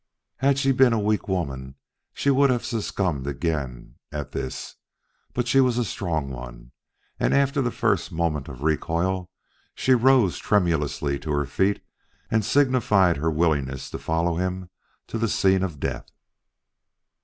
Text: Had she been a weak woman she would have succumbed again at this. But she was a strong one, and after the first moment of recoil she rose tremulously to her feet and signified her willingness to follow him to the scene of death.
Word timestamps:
Had 0.37 0.57
she 0.57 0.71
been 0.71 0.93
a 0.93 0.99
weak 0.99 1.27
woman 1.27 1.75
she 2.11 2.31
would 2.31 2.49
have 2.49 2.65
succumbed 2.65 3.27
again 3.27 3.97
at 4.11 4.31
this. 4.31 4.73
But 5.31 5.47
she 5.47 5.59
was 5.61 5.77
a 5.77 5.85
strong 5.85 6.31
one, 6.31 6.71
and 7.19 7.35
after 7.35 7.61
the 7.61 7.69
first 7.69 8.11
moment 8.11 8.47
of 8.47 8.63
recoil 8.63 9.29
she 9.75 9.93
rose 9.93 10.39
tremulously 10.39 11.19
to 11.19 11.29
her 11.33 11.45
feet 11.45 11.83
and 12.31 12.43
signified 12.43 13.17
her 13.17 13.29
willingness 13.29 13.91
to 13.91 13.99
follow 13.99 14.37
him 14.37 14.71
to 15.05 15.19
the 15.19 15.29
scene 15.29 15.61
of 15.61 15.79
death. 15.79 16.07